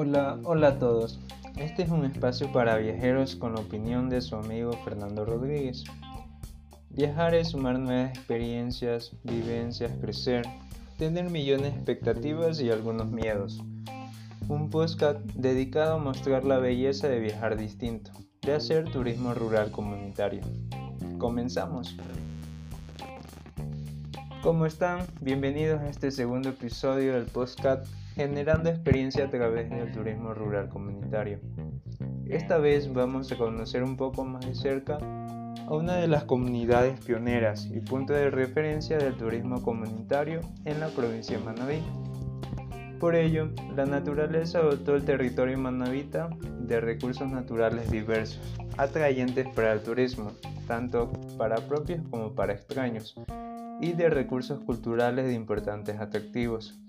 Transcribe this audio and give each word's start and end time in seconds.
Hola, 0.00 0.38
hola 0.44 0.68
a 0.68 0.78
todos. 0.78 1.18
Este 1.56 1.82
es 1.82 1.88
un 1.88 2.04
espacio 2.04 2.52
para 2.52 2.76
viajeros 2.76 3.34
con 3.34 3.54
la 3.54 3.62
opinión 3.62 4.08
de 4.08 4.20
su 4.20 4.36
amigo 4.36 4.70
Fernando 4.84 5.24
Rodríguez. 5.24 5.82
Viajar 6.90 7.34
es 7.34 7.48
sumar 7.48 7.80
nuevas 7.80 8.10
experiencias, 8.10 9.10
vivencias, 9.24 9.90
crecer, 10.00 10.44
tener 10.98 11.28
millones 11.30 11.72
de 11.72 11.78
expectativas 11.78 12.60
y 12.60 12.70
algunos 12.70 13.10
miedos. 13.10 13.60
Un 14.48 14.70
podcast 14.70 15.18
dedicado 15.34 15.94
a 15.94 15.98
mostrar 15.98 16.44
la 16.44 16.60
belleza 16.60 17.08
de 17.08 17.18
viajar 17.18 17.56
distinto, 17.56 18.12
de 18.42 18.54
hacer 18.54 18.88
turismo 18.92 19.34
rural 19.34 19.72
comunitario. 19.72 20.42
Comenzamos. 21.18 21.96
¿Cómo 24.44 24.64
están? 24.64 25.04
Bienvenidos 25.20 25.80
a 25.80 25.88
este 25.88 26.12
segundo 26.12 26.50
episodio 26.50 27.14
del 27.14 27.24
podcast 27.24 27.84
Generando 28.18 28.68
experiencia 28.68 29.26
a 29.26 29.30
través 29.30 29.70
del 29.70 29.92
turismo 29.92 30.34
rural 30.34 30.68
comunitario. 30.68 31.38
Esta 32.26 32.58
vez 32.58 32.92
vamos 32.92 33.30
a 33.30 33.38
conocer 33.38 33.84
un 33.84 33.96
poco 33.96 34.24
más 34.24 34.44
de 34.44 34.56
cerca 34.56 34.98
a 34.98 35.72
una 35.72 35.94
de 35.98 36.08
las 36.08 36.24
comunidades 36.24 36.98
pioneras 36.98 37.70
y 37.72 37.78
punto 37.78 38.14
de 38.14 38.28
referencia 38.28 38.98
del 38.98 39.16
turismo 39.16 39.62
comunitario 39.62 40.40
en 40.64 40.80
la 40.80 40.88
provincia 40.88 41.38
de 41.38 41.44
Manabí. 41.44 41.80
Por 42.98 43.14
ello, 43.14 43.50
la 43.76 43.86
naturaleza 43.86 44.62
dotó 44.62 44.96
el 44.96 45.04
territorio 45.04 45.56
manabita 45.56 46.28
de 46.58 46.80
recursos 46.80 47.30
naturales 47.30 47.88
diversos, 47.88 48.58
atrayentes 48.78 49.46
para 49.54 49.72
el 49.72 49.80
turismo, 49.80 50.32
tanto 50.66 51.08
para 51.38 51.68
propios 51.68 52.00
como 52.10 52.32
para 52.32 52.54
extraños, 52.54 53.14
y 53.80 53.92
de 53.92 54.10
recursos 54.10 54.58
culturales 54.64 55.26
de 55.26 55.34
importantes 55.34 56.00
atractivos. 56.00 56.80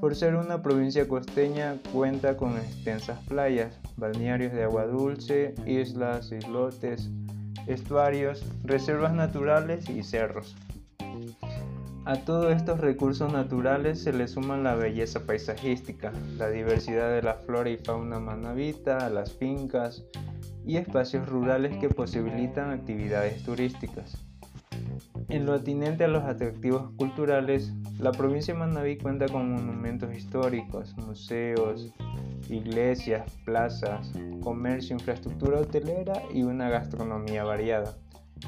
Por 0.00 0.14
ser 0.14 0.36
una 0.36 0.62
provincia 0.62 1.08
costeña, 1.08 1.78
cuenta 1.92 2.36
con 2.36 2.56
extensas 2.58 3.18
playas, 3.26 3.78
balnearios 3.96 4.52
de 4.52 4.64
agua 4.64 4.86
dulce, 4.86 5.54
islas, 5.66 6.32
islotes, 6.32 7.08
estuarios, 7.66 8.44
reservas 8.62 9.14
naturales 9.14 9.88
y 9.88 10.02
cerros. 10.02 10.54
A 12.04 12.16
todos 12.16 12.54
estos 12.54 12.78
recursos 12.80 13.32
naturales 13.32 14.02
se 14.02 14.12
le 14.12 14.28
suman 14.28 14.62
la 14.62 14.76
belleza 14.76 15.26
paisajística, 15.26 16.12
la 16.38 16.50
diversidad 16.50 17.10
de 17.10 17.22
la 17.22 17.34
flora 17.34 17.70
y 17.70 17.78
fauna 17.78 18.20
manabita, 18.20 19.10
las 19.10 19.32
fincas 19.32 20.04
y 20.64 20.76
espacios 20.76 21.28
rurales 21.28 21.76
que 21.78 21.88
posibilitan 21.88 22.70
actividades 22.70 23.42
turísticas. 23.42 24.25
En 25.28 25.44
lo 25.44 25.54
atinente 25.54 26.04
a 26.04 26.08
los 26.08 26.22
atractivos 26.22 26.92
culturales, 26.96 27.72
la 27.98 28.12
provincia 28.12 28.54
de 28.54 28.60
Manabí 28.60 28.96
cuenta 28.96 29.26
con 29.26 29.50
monumentos 29.50 30.14
históricos, 30.14 30.96
museos, 30.98 31.92
iglesias, 32.48 33.28
plazas, 33.44 34.12
comercio, 34.40 34.94
infraestructura 34.94 35.60
hotelera 35.60 36.22
y 36.32 36.44
una 36.44 36.70
gastronomía 36.70 37.42
variada, 37.42 37.96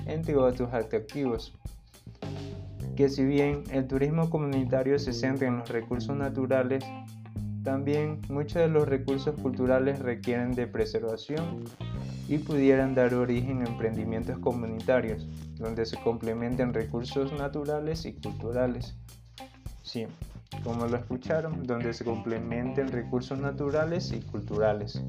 entre 0.06 0.36
otros 0.36 0.72
atractivos. 0.72 1.52
Que 2.94 3.08
si 3.08 3.24
bien 3.24 3.64
el 3.72 3.88
turismo 3.88 4.30
comunitario 4.30 5.00
se 5.00 5.12
centra 5.12 5.48
en 5.48 5.58
los 5.58 5.68
recursos 5.68 6.16
naturales, 6.16 6.84
también 7.64 8.20
muchos 8.28 8.62
de 8.62 8.68
los 8.68 8.88
recursos 8.88 9.34
culturales 9.40 9.98
requieren 9.98 10.52
de 10.52 10.68
preservación 10.68 11.64
y 12.28 12.38
pudieran 12.38 12.94
dar 12.94 13.14
origen 13.14 13.62
a 13.62 13.68
emprendimientos 13.68 14.38
comunitarios, 14.38 15.26
donde 15.56 15.86
se 15.86 15.96
complementen 15.96 16.74
recursos 16.74 17.32
naturales 17.32 18.04
y 18.04 18.12
culturales. 18.12 18.94
Sí, 19.82 20.06
como 20.62 20.86
lo 20.86 20.98
escucharon, 20.98 21.66
donde 21.66 21.94
se 21.94 22.04
complementen 22.04 22.88
recursos 22.88 23.38
naturales 23.38 24.12
y 24.12 24.20
culturales, 24.20 25.02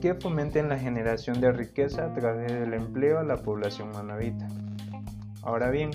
que 0.00 0.14
fomenten 0.14 0.68
la 0.68 0.78
generación 0.78 1.40
de 1.40 1.52
riqueza 1.52 2.06
a 2.06 2.12
través 2.12 2.52
del 2.52 2.74
empleo 2.74 3.20
a 3.20 3.24
la 3.24 3.36
población 3.36 3.92
manabita. 3.92 4.48
Ahora 5.42 5.70
bien, 5.70 5.90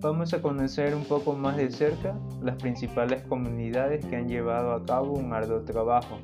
vamos 0.00 0.32
a 0.32 0.40
conocer 0.40 0.94
un 0.94 1.04
poco 1.04 1.34
más 1.34 1.56
de 1.56 1.72
cerca 1.72 2.16
las 2.40 2.54
principales 2.56 3.22
comunidades 3.22 4.06
que 4.06 4.14
han 4.14 4.28
llevado 4.28 4.72
a 4.72 4.86
cabo 4.86 5.14
un 5.14 5.32
arduo 5.32 5.62
trabajo 5.62 6.18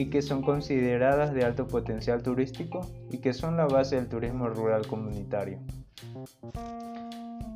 y 0.00 0.06
que 0.06 0.22
son 0.22 0.40
consideradas 0.40 1.34
de 1.34 1.44
alto 1.44 1.68
potencial 1.68 2.22
turístico 2.22 2.80
y 3.10 3.18
que 3.18 3.34
son 3.34 3.58
la 3.58 3.66
base 3.66 3.96
del 3.96 4.08
turismo 4.08 4.48
rural 4.48 4.86
comunitario. 4.86 5.58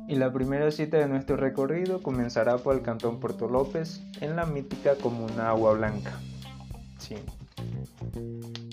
Y 0.07 0.15
la 0.15 0.31
primera 0.31 0.69
cita 0.69 0.97
de 0.97 1.07
nuestro 1.07 1.37
recorrido 1.37 2.03
comenzará 2.03 2.59
por 2.59 2.75
el 2.75 2.83
cantón 2.83 3.19
Puerto 3.19 3.47
López 3.49 4.03
en 4.21 4.35
la 4.35 4.45
mítica 4.45 4.93
comuna 4.93 5.49
Agua 5.49 5.73
Blanca. 5.73 6.19
Sí. 6.99 7.15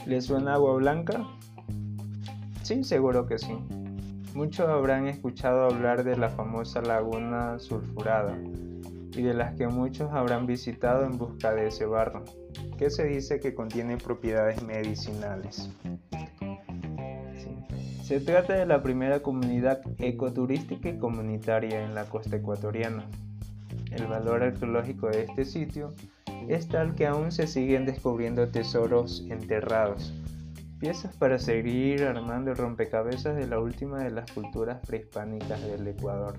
¿Le 0.04 0.20
suena 0.20 0.52
Agua 0.52 0.74
Blanca? 0.74 1.26
Sí, 2.62 2.84
seguro 2.84 3.26
que 3.26 3.38
sí. 3.38 3.56
Muchos 4.34 4.68
habrán 4.68 5.08
escuchado 5.08 5.64
hablar 5.64 6.04
de 6.04 6.18
la 6.18 6.28
famosa 6.28 6.82
laguna 6.82 7.58
sulfurada 7.58 8.36
y 9.16 9.22
de 9.22 9.32
las 9.32 9.54
que 9.54 9.66
muchos 9.66 10.12
habrán 10.12 10.44
visitado 10.44 11.06
en 11.06 11.16
busca 11.16 11.54
de 11.54 11.68
ese 11.68 11.86
barro 11.86 12.22
que 12.76 12.90
se 12.90 13.04
dice 13.04 13.40
que 13.40 13.54
contiene 13.54 13.96
propiedades 13.96 14.62
medicinales. 14.62 15.70
Se 18.02 18.20
trata 18.20 18.54
de 18.54 18.66
la 18.66 18.82
primera 18.82 19.20
comunidad 19.20 19.80
ecoturística 19.98 20.88
y 20.88 20.98
comunitaria 20.98 21.84
en 21.84 21.94
la 21.94 22.04
costa 22.04 22.36
ecuatoriana. 22.36 23.06
El 23.90 24.06
valor 24.06 24.42
arqueológico 24.42 25.08
de 25.08 25.22
este 25.22 25.44
sitio 25.44 25.94
es 26.48 26.68
tal 26.68 26.94
que 26.94 27.06
aún 27.06 27.32
se 27.32 27.46
siguen 27.46 27.86
descubriendo 27.86 28.48
tesoros 28.48 29.24
enterrados, 29.30 30.12
piezas 30.78 31.16
para 31.16 31.38
seguir 31.38 32.02
armando 32.02 32.54
rompecabezas 32.54 33.36
de 33.36 33.46
la 33.46 33.60
última 33.60 34.02
de 34.02 34.10
las 34.10 34.30
culturas 34.32 34.84
prehispánicas 34.86 35.62
del 35.62 35.86
Ecuador. 35.86 36.38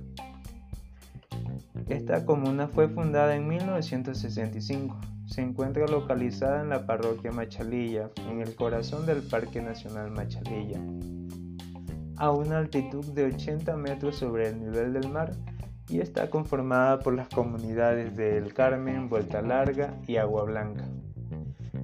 Esta 1.88 2.26
comuna 2.26 2.68
fue 2.68 2.90
fundada 2.90 3.36
en 3.36 3.48
1965 3.48 5.13
se 5.34 5.42
encuentra 5.42 5.88
localizada 5.88 6.62
en 6.62 6.70
la 6.70 6.86
parroquia 6.86 7.32
Machalilla, 7.32 8.12
en 8.30 8.42
el 8.42 8.54
corazón 8.54 9.08
del 9.08 9.24
Parque 9.24 9.64
Nacional 9.64 10.12
Machalilla, 10.12 10.80
a 12.18 12.30
una 12.30 12.60
altitud 12.60 13.04
de 13.14 13.26
80 13.26 13.76
metros 13.78 14.18
sobre 14.18 14.50
el 14.50 14.60
nivel 14.60 14.94
del 14.94 15.10
mar 15.10 15.32
y 15.90 16.02
está 16.02 16.30
conformada 16.30 17.00
por 17.00 17.16
las 17.16 17.30
comunidades 17.30 18.16
de 18.16 18.38
El 18.38 18.54
Carmen, 18.54 19.10
Vuelta 19.10 19.42
Larga 19.42 19.96
y 20.06 20.18
Agua 20.18 20.44
Blanca. 20.44 20.84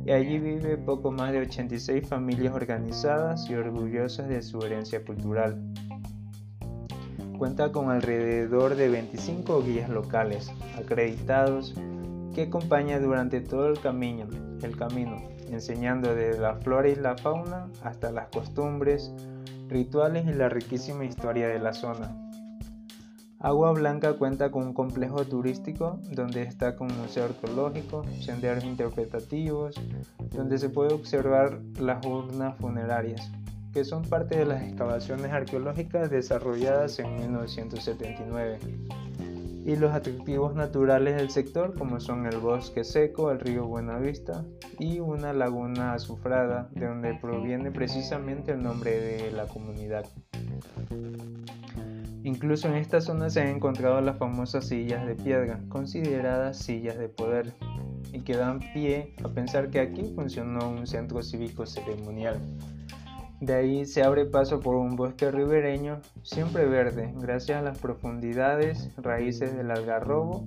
Y 0.05 0.11
allí 0.11 0.37
vive 0.37 0.77
poco 0.77 1.11
más 1.11 1.31
de 1.31 1.39
86 1.39 2.07
familias 2.07 2.53
organizadas 2.53 3.49
y 3.49 3.55
orgullosas 3.55 4.29
de 4.29 4.43
su 4.43 4.59
herencia 4.59 5.03
cultural. 5.03 5.59
Cuenta 7.39 7.71
con 7.71 7.89
alrededor 7.89 8.75
de 8.75 8.89
25 8.89 9.63
guías 9.63 9.89
locales 9.89 10.51
acreditados 10.77 11.73
que 12.33 12.43
acompaña 12.43 12.99
durante 12.99 13.41
todo 13.41 13.67
el 13.67 13.79
camino, 13.79 14.27
el 14.61 14.77
camino, 14.77 15.21
enseñando 15.49 16.13
desde 16.13 16.39
la 16.39 16.55
flora 16.55 16.89
y 16.89 16.95
la 16.95 17.17
fauna 17.17 17.67
hasta 17.83 18.11
las 18.11 18.27
costumbres, 18.29 19.11
rituales 19.67 20.27
y 20.27 20.33
la 20.33 20.49
riquísima 20.49 21.05
historia 21.05 21.47
de 21.47 21.59
la 21.59 21.73
zona. 21.73 22.15
Agua 23.41 23.71
Blanca 23.71 24.13
cuenta 24.13 24.51
con 24.51 24.63
un 24.63 24.73
complejo 24.73 25.23
turístico 25.23 25.99
donde 26.11 26.49
con 26.77 26.91
un 26.91 26.99
museo 26.99 27.23
arqueológico, 27.23 28.03
senderos 28.19 28.65
interpretativos, 28.65 29.75
donde 30.35 30.57
se 30.57 30.69
puede 30.69 30.93
observar 30.93 31.61
las 31.79 32.05
urnas 32.05 32.57
funerarias, 32.57 33.31
que 33.71 33.85
son 33.85 34.03
parte 34.03 34.37
de 34.37 34.45
las 34.45 34.63
excavaciones 34.63 35.31
arqueológicas 35.31 36.09
desarrolladas 36.09 36.99
en 36.99 37.15
1979 37.15 38.59
y 39.65 39.75
los 39.75 39.93
atractivos 39.93 40.55
naturales 40.55 41.15
del 41.15 41.29
sector 41.29 41.73
como 41.77 41.99
son 41.99 42.25
el 42.25 42.37
bosque 42.37 42.83
seco, 42.83 43.31
el 43.31 43.39
río 43.39 43.65
Buenavista 43.67 44.45
y 44.79 44.99
una 44.99 45.33
laguna 45.33 45.93
azufrada 45.93 46.69
de 46.71 46.87
donde 46.87 47.15
proviene 47.15 47.71
precisamente 47.71 48.51
el 48.53 48.63
nombre 48.63 48.99
de 48.99 49.31
la 49.31 49.45
comunidad. 49.45 50.05
Incluso 52.23 52.67
en 52.67 52.75
esta 52.75 53.01
zona 53.01 53.29
se 53.29 53.41
han 53.41 53.47
encontrado 53.47 54.01
las 54.01 54.17
famosas 54.17 54.67
sillas 54.67 55.05
de 55.07 55.15
piedra, 55.15 55.61
consideradas 55.69 56.57
sillas 56.57 56.97
de 56.97 57.09
poder, 57.09 57.53
y 58.11 58.21
que 58.21 58.35
dan 58.35 58.59
pie 58.73 59.13
a 59.23 59.29
pensar 59.29 59.69
que 59.69 59.79
aquí 59.79 60.11
funcionó 60.15 60.69
un 60.69 60.87
centro 60.87 61.21
cívico 61.21 61.65
ceremonial. 61.65 62.39
De 63.41 63.55
ahí 63.55 63.85
se 63.85 64.03
abre 64.03 64.25
paso 64.25 64.59
por 64.59 64.75
un 64.75 64.97
bosque 64.97 65.31
ribereño, 65.31 66.01
siempre 66.23 66.65
verde, 66.65 67.13
gracias 67.15 67.59
a 67.59 67.61
las 67.61 67.77
profundidades, 67.77 68.89
raíces 68.97 69.55
del 69.55 69.71
algarrobo 69.71 70.45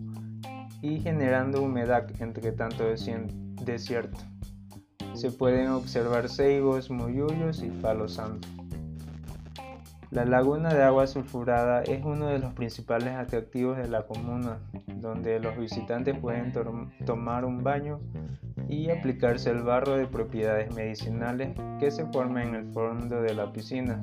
y 0.82 1.00
generando 1.00 1.62
humedad 1.62 2.06
entre 2.20 2.52
tanto 2.52 2.84
desierto. 2.84 4.18
Se 5.14 5.30
pueden 5.30 5.68
observar 5.68 6.28
ceibos, 6.28 6.90
muyullos 6.90 7.62
y 7.62 7.70
palo 7.70 8.08
santo. 8.08 8.46
La 10.10 10.26
laguna 10.26 10.74
de 10.74 10.82
agua 10.82 11.06
sulfurada 11.06 11.82
es 11.84 12.04
uno 12.04 12.26
de 12.26 12.38
los 12.38 12.52
principales 12.52 13.14
atractivos 13.14 13.78
de 13.78 13.88
la 13.88 14.02
comuna, 14.02 14.58
donde 14.96 15.40
los 15.40 15.56
visitantes 15.56 16.18
pueden 16.18 16.52
tomar 17.06 17.46
un 17.46 17.62
baño 17.62 18.00
y 18.68 18.90
aplicarse 18.90 19.50
el 19.50 19.62
barro 19.62 19.96
de 19.96 20.06
propiedades 20.06 20.74
medicinales 20.74 21.56
que 21.78 21.90
se 21.90 22.06
forma 22.06 22.42
en 22.42 22.54
el 22.54 22.66
fondo 22.72 23.22
de 23.22 23.34
la 23.34 23.52
piscina. 23.52 24.02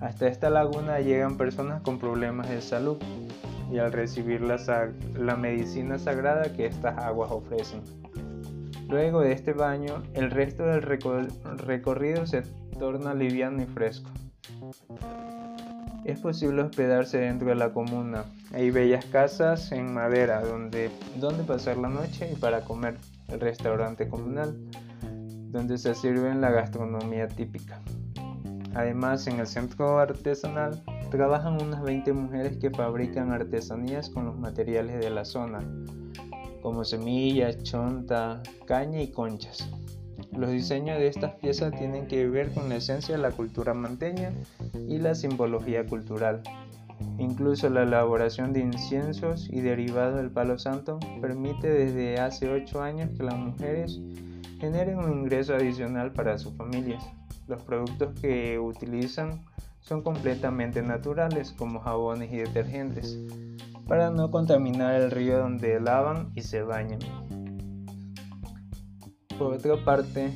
Hasta 0.00 0.28
esta 0.28 0.48
laguna 0.48 1.00
llegan 1.00 1.36
personas 1.36 1.82
con 1.82 1.98
problemas 1.98 2.48
de 2.48 2.60
salud 2.60 2.98
y 3.70 3.78
al 3.78 3.92
recibir 3.92 4.40
la, 4.40 5.36
medicina 5.36 5.98
sagrada 5.98 6.52
que 6.52 6.66
estas 6.66 6.96
aguas 6.98 7.30
ofrecen. 7.30 7.82
Luego 8.88 9.20
de 9.20 9.32
este 9.32 9.52
baño, 9.52 10.02
el 10.14 10.30
resto 10.30 10.64
del 10.64 10.82
recorrido 10.82 12.26
se 12.26 12.42
torna 12.78 13.12
liviano 13.12 13.62
y 13.62 13.66
fresco. 13.66 14.08
Es 16.04 16.20
posible 16.20 16.62
hospedarse 16.62 17.18
dentro 17.18 17.48
de 17.48 17.56
la 17.56 17.72
comuna. 17.72 18.24
Hay 18.54 18.70
bellas 18.70 19.04
casas 19.06 19.72
en 19.72 19.92
madera 19.92 20.40
donde 20.42 20.90
pasar 21.46 21.76
la 21.76 21.88
noche 21.88 22.30
y 22.32 22.36
para 22.36 22.62
comer. 22.62 22.96
Restaurante 23.28 24.08
comunal, 24.08 24.56
donde 25.50 25.78
se 25.78 25.94
sirve 25.94 26.34
la 26.34 26.50
gastronomía 26.50 27.28
típica. 27.28 27.80
Además, 28.74 29.26
en 29.26 29.40
el 29.40 29.46
centro 29.46 29.98
artesanal 29.98 30.82
trabajan 31.10 31.60
unas 31.62 31.82
20 31.82 32.12
mujeres 32.12 32.58
que 32.58 32.70
fabrican 32.70 33.32
artesanías 33.32 34.10
con 34.10 34.26
los 34.26 34.38
materiales 34.38 35.00
de 35.00 35.10
la 35.10 35.24
zona, 35.24 35.60
como 36.62 36.84
semillas, 36.84 37.62
chonta, 37.62 38.42
caña 38.66 39.00
y 39.00 39.10
conchas. 39.10 39.68
Los 40.32 40.50
diseños 40.50 40.98
de 40.98 41.08
estas 41.08 41.34
piezas 41.34 41.72
tienen 41.76 42.06
que 42.06 42.28
ver 42.28 42.52
con 42.52 42.68
la 42.68 42.76
esencia 42.76 43.16
de 43.16 43.22
la 43.22 43.30
cultura 43.30 43.74
manteña 43.74 44.32
y 44.86 44.98
la 44.98 45.14
simbología 45.14 45.86
cultural. 45.86 46.42
Incluso 47.18 47.68
la 47.68 47.82
elaboración 47.82 48.52
de 48.52 48.60
inciensos 48.60 49.48
y 49.50 49.60
derivados 49.60 50.16
del 50.16 50.30
palo 50.30 50.58
santo 50.58 50.98
permite 51.20 51.68
desde 51.68 52.20
hace 52.20 52.50
8 52.50 52.82
años 52.82 53.10
que 53.16 53.24
las 53.24 53.36
mujeres 53.36 54.00
generen 54.60 54.98
un 54.98 55.12
ingreso 55.12 55.54
adicional 55.54 56.12
para 56.12 56.38
sus 56.38 56.54
familias. 56.56 57.04
Los 57.46 57.62
productos 57.62 58.18
que 58.20 58.58
utilizan 58.58 59.44
son 59.80 60.02
completamente 60.02 60.82
naturales 60.82 61.52
como 61.52 61.80
jabones 61.80 62.32
y 62.32 62.36
detergentes 62.36 63.18
para 63.86 64.10
no 64.10 64.30
contaminar 64.30 64.94
el 64.94 65.10
río 65.10 65.38
donde 65.38 65.80
lavan 65.80 66.30
y 66.34 66.42
se 66.42 66.62
bañan. 66.62 66.98
Por 69.38 69.54
otra 69.54 69.82
parte, 69.84 70.30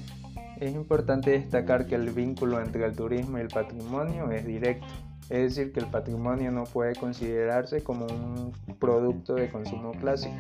es 0.59 0.75
importante 0.75 1.33
destacar 1.33 1.87
que 1.87 1.97
el 1.97 2.11
vínculo 2.11 2.61
entre 2.61 2.87
el 2.87 2.95
turismo 2.95 3.39
y 3.39 3.43
el 3.43 3.49
patrimonio 3.49 4.31
es 4.31 4.47
directo, 4.47 4.87
es 5.33 5.57
decir, 5.57 5.73
que 5.73 5.81
el 5.81 5.87
patrimonio 5.87 6.53
no 6.53 6.65
puede 6.65 6.95
considerarse 6.95 7.83
como 7.83 8.05
un 8.05 8.53
producto 8.79 9.35
de 9.35 9.49
consumo 9.49 9.93
clásico. 9.93 10.37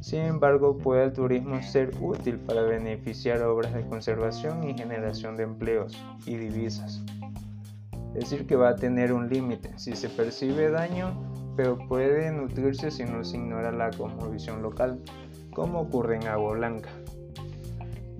Sin 0.00 0.22
embargo, 0.22 0.76
puede 0.76 1.04
el 1.04 1.12
turismo 1.12 1.62
ser 1.62 1.92
útil 2.00 2.40
para 2.40 2.62
beneficiar 2.62 3.40
obras 3.44 3.72
de 3.72 3.86
conservación 3.86 4.68
y 4.68 4.74
generación 4.74 5.36
de 5.36 5.44
empleos 5.44 5.96
y 6.26 6.34
divisas. 6.34 7.00
Es 8.14 8.28
decir, 8.28 8.44
que 8.48 8.56
va 8.56 8.70
a 8.70 8.74
tener 8.74 9.12
un 9.12 9.28
límite 9.28 9.70
si 9.78 9.94
se 9.94 10.08
percibe 10.08 10.68
daño, 10.72 11.14
pero 11.56 11.78
puede 11.86 12.32
nutrirse 12.32 12.90
si 12.90 13.04
no 13.04 13.22
se 13.22 13.36
ignora 13.36 13.70
la 13.70 13.92
cosmovisión 13.92 14.62
local, 14.62 15.00
como 15.54 15.82
ocurre 15.82 16.16
en 16.16 16.26
Agua 16.26 16.54
Blanca 16.54 16.90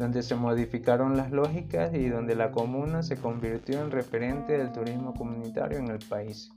donde 0.02 0.24
se 0.24 0.34
modificaron 0.34 1.16
las 1.16 1.30
lógicas 1.30 1.94
y 1.94 2.08
donde 2.08 2.34
la 2.34 2.50
comuna 2.50 3.04
se 3.04 3.16
convirtió 3.16 3.80
en 3.80 3.92
referente 3.92 4.58
del 4.58 4.72
turismo 4.72 5.14
comunitario 5.14 5.78
en 5.78 5.86
el 5.86 6.00
país. 6.00 6.50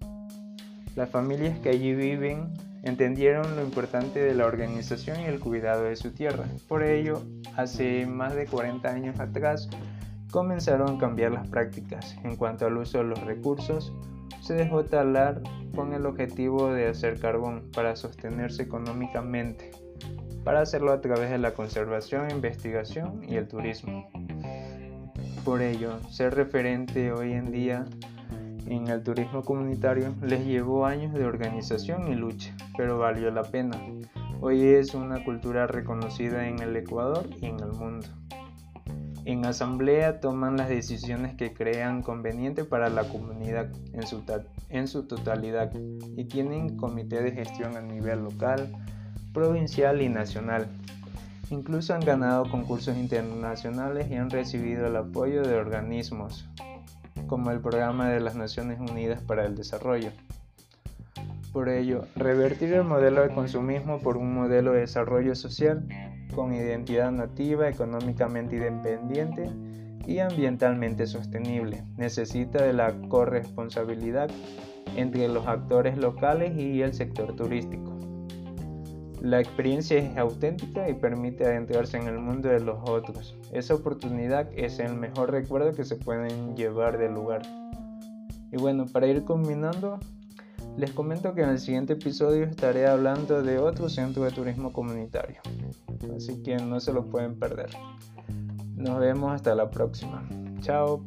Las 0.95 1.11
familias 1.11 1.59
que 1.59 1.69
allí 1.69 1.93
viven 1.93 2.51
entendieron 2.81 3.55
lo 3.55 3.61
importante 3.61 4.19
de 4.19 4.33
la 4.33 4.47
organización 4.47 5.21
y 5.21 5.25
el 5.25 5.39
cuidado 5.39 5.83
de 5.83 5.95
su 5.95 6.09
tierra. 6.09 6.45
Por 6.67 6.81
ello, 6.81 7.21
hace 7.55 8.07
más 8.07 8.33
de 8.33 8.47
40 8.47 8.89
años 8.89 9.19
atrás, 9.19 9.69
comenzaron 10.31 10.95
a 10.95 10.99
cambiar 10.99 11.31
las 11.31 11.47
prácticas. 11.47 12.17
En 12.23 12.37
cuanto 12.37 12.65
al 12.65 12.75
uso 12.75 12.97
de 12.97 13.03
los 13.03 13.23
recursos, 13.25 13.93
se 14.41 14.55
dejó 14.55 14.85
talar 14.85 15.43
con 15.75 15.93
el 15.93 16.07
objetivo 16.07 16.73
de 16.73 16.87
hacer 16.87 17.19
carbón 17.19 17.69
para 17.75 17.95
sostenerse 17.95 18.63
económicamente 18.63 19.84
para 20.45 20.61
hacerlo 20.61 20.93
a 20.93 21.01
través 21.01 21.31
de 21.31 21.39
la 21.39 21.53
conservación, 21.53 22.31
investigación 22.31 23.21
y 23.27 23.35
el 23.35 23.47
turismo. 23.47 24.07
Por 25.43 25.61
ello, 25.61 25.99
ser 26.09 26.35
referente 26.35 27.11
hoy 27.11 27.33
en 27.33 27.51
día 27.51 27.85
en 28.67 28.87
el 28.87 29.03
turismo 29.03 29.43
comunitario 29.43 30.13
les 30.21 30.45
llevó 30.45 30.85
años 30.85 31.13
de 31.13 31.25
organización 31.25 32.11
y 32.11 32.15
lucha, 32.15 32.55
pero 32.77 32.97
valió 32.99 33.29
la 33.31 33.43
pena. 33.43 33.77
Hoy 34.39 34.63
es 34.63 34.93
una 34.93 35.23
cultura 35.23 35.67
reconocida 35.67 36.47
en 36.47 36.59
el 36.59 36.75
Ecuador 36.75 37.27
y 37.41 37.47
en 37.47 37.59
el 37.59 37.71
mundo. 37.71 38.07
En 39.25 39.43
asamblea 39.45 40.19
toman 40.19 40.57
las 40.57 40.69
decisiones 40.69 41.35
que 41.35 41.53
crean 41.53 42.03
conveniente 42.03 42.63
para 42.63 42.89
la 42.89 43.09
comunidad 43.09 43.71
en 43.91 44.87
su, 44.87 45.07
totalidad 45.07 45.71
y 46.15 46.25
tienen 46.25 46.77
comité 46.77 47.23
de 47.23 47.31
gestión 47.31 47.75
a 47.75 47.81
nivel 47.81 48.23
local, 48.23 48.71
provincial 49.35 50.01
y 50.01 50.09
nacional. 50.09 50.67
Incluso 51.51 51.93
han 51.93 51.99
ganado 51.99 52.49
concursos 52.49 52.97
internacionales 52.97 54.07
y 54.09 54.15
han 54.15 54.31
recibido 54.31 54.87
el 54.87 54.95
apoyo 54.95 55.43
de 55.43 55.55
organismos 55.55 56.47
como 57.27 57.51
el 57.51 57.59
Programa 57.59 58.09
de 58.09 58.21
las 58.21 58.35
Naciones 58.35 58.79
Unidas 58.79 59.21
para 59.21 59.45
el 59.45 59.55
Desarrollo. 59.55 60.09
Por 61.51 61.69
ello, 61.69 62.05
revertir 62.15 62.73
el 62.73 62.83
modelo 62.83 63.21
de 63.21 63.33
consumismo 63.33 63.99
por 63.99 64.17
un 64.17 64.33
modelo 64.33 64.71
de 64.71 64.81
desarrollo 64.81 65.35
social 65.35 65.85
con 66.33 66.53
identidad 66.53 67.11
nativa, 67.11 67.69
económicamente 67.69 68.55
independiente 68.55 69.49
y 70.07 70.19
ambientalmente 70.19 71.07
sostenible 71.07 71.83
necesita 71.97 72.63
de 72.63 72.73
la 72.73 72.93
corresponsabilidad 73.09 74.29
entre 74.95 75.27
los 75.27 75.45
actores 75.47 75.97
locales 75.97 76.57
y 76.57 76.81
el 76.81 76.93
sector 76.93 77.35
turístico. 77.35 77.94
La 79.21 79.39
experiencia 79.39 79.97
es 79.97 80.17
auténtica 80.17 80.89
y 80.89 80.93
permite 80.93 81.45
adentrarse 81.45 81.97
en 81.97 82.07
el 82.07 82.19
mundo 82.19 82.49
de 82.49 82.59
los 82.59 82.77
otros. 82.87 83.35
Esa 83.51 83.75
oportunidad 83.75 84.49
es 84.55 84.79
el 84.79 84.95
mejor 84.95 85.31
recuerdo 85.31 85.73
que 85.73 85.85
se 85.85 85.95
pueden 85.95 86.55
llevar 86.55 86.97
del 86.97 87.13
lugar. 87.13 87.41
Y 88.51 88.57
bueno, 88.57 88.85
para 88.85 89.07
ir 89.07 89.23
combinando, 89.23 89.99
les 90.77 90.91
comento 90.91 91.33
que 91.33 91.41
en 91.41 91.49
el 91.49 91.59
siguiente 91.59 91.93
episodio 91.93 92.43
estaré 92.43 92.87
hablando 92.87 93.41
de 93.41 93.57
otro 93.57 93.89
centro 93.89 94.23
de 94.23 94.31
turismo 94.31 94.73
comunitario. 94.73 95.41
Así 96.15 96.43
que 96.43 96.57
no 96.57 96.79
se 96.79 96.93
lo 96.93 97.05
pueden 97.05 97.39
perder. 97.39 97.69
Nos 98.75 98.99
vemos 98.99 99.33
hasta 99.33 99.55
la 99.55 99.69
próxima. 99.69 100.27
Chao. 100.61 101.01